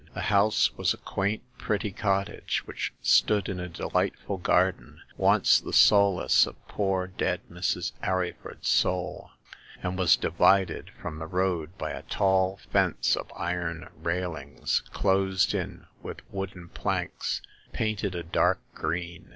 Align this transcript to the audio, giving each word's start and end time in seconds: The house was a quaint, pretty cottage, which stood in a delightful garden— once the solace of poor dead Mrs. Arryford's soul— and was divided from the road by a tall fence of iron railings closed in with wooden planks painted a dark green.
The 0.15 0.21
house 0.33 0.75
was 0.75 0.95
a 0.95 0.97
quaint, 0.97 1.43
pretty 1.59 1.91
cottage, 1.91 2.63
which 2.65 2.91
stood 3.03 3.47
in 3.47 3.59
a 3.59 3.69
delightful 3.69 4.37
garden— 4.39 4.99
once 5.15 5.59
the 5.59 5.73
solace 5.73 6.47
of 6.47 6.67
poor 6.67 7.05
dead 7.05 7.39
Mrs. 7.51 7.91
Arryford's 8.01 8.67
soul— 8.67 9.29
and 9.83 9.99
was 9.99 10.15
divided 10.15 10.89
from 10.99 11.19
the 11.19 11.27
road 11.27 11.77
by 11.77 11.91
a 11.91 12.01
tall 12.01 12.57
fence 12.71 13.15
of 13.15 13.31
iron 13.37 13.89
railings 13.95 14.81
closed 14.91 15.53
in 15.53 15.85
with 16.01 16.21
wooden 16.33 16.69
planks 16.69 17.43
painted 17.71 18.15
a 18.15 18.23
dark 18.23 18.59
green. 18.73 19.29